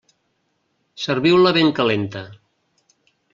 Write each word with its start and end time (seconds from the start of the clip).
Serviu-la 1.03 1.51
ben 1.59 1.69
calenta. 1.81 2.23